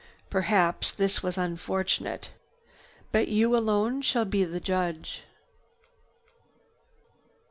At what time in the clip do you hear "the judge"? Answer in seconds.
4.43-5.21